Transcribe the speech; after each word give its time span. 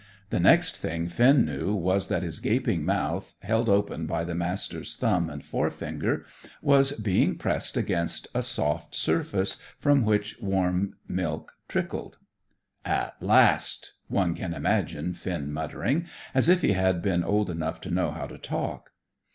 The 0.31 0.39
next 0.39 0.77
thing 0.77 1.07
Finn 1.09 1.45
knew 1.45 1.75
was 1.75 2.07
that 2.07 2.23
his 2.23 2.39
gaping 2.39 2.83
mouth, 2.83 3.35
held 3.43 3.69
open 3.69 4.07
by 4.07 4.23
the 4.23 4.33
Master's 4.33 4.95
thumb 4.95 5.29
and 5.29 5.45
forefinger, 5.45 6.25
was 6.59 6.93
being 6.93 7.37
pressed 7.37 7.77
against 7.77 8.27
a 8.33 8.41
soft 8.41 8.95
surface 8.95 9.57
from 9.77 10.03
which 10.03 10.41
warm 10.41 10.95
milk 11.07 11.51
trickled. 11.67 12.17
"At 12.83 13.21
last!" 13.21 13.93
one 14.07 14.33
can 14.33 14.55
imagine 14.55 15.13
Finn 15.13 15.53
muttering, 15.53 16.07
if 16.33 16.61
he 16.63 16.71
had 16.71 17.03
been 17.03 17.23
old 17.23 17.51
enough 17.51 17.79
to 17.81 17.91
know 17.91 18.09
how 18.09 18.25
to 18.25 18.39
talk. 18.39 18.93